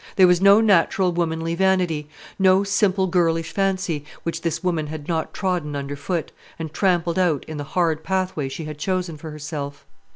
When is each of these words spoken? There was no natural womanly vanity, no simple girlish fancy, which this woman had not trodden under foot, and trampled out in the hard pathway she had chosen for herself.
There 0.15 0.25
was 0.25 0.41
no 0.41 0.61
natural 0.61 1.11
womanly 1.11 1.53
vanity, 1.53 2.09
no 2.39 2.63
simple 2.63 3.05
girlish 3.05 3.51
fancy, 3.51 4.03
which 4.23 4.41
this 4.41 4.63
woman 4.63 4.87
had 4.87 5.07
not 5.07 5.31
trodden 5.31 5.75
under 5.75 5.95
foot, 5.95 6.31
and 6.57 6.73
trampled 6.73 7.19
out 7.19 7.45
in 7.45 7.57
the 7.57 7.63
hard 7.63 8.03
pathway 8.03 8.49
she 8.49 8.65
had 8.65 8.79
chosen 8.79 9.15
for 9.15 9.29
herself. 9.29 9.85